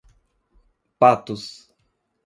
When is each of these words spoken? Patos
Patos 0.99 1.49